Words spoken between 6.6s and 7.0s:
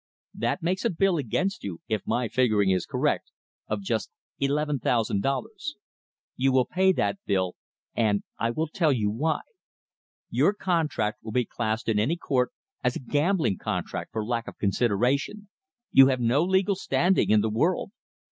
pay